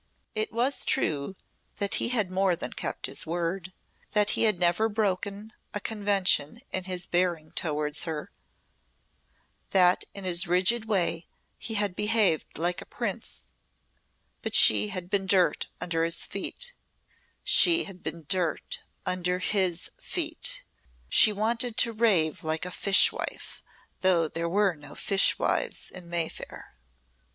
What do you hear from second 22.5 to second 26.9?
a fishwife though there were no fishwives in Mayfair.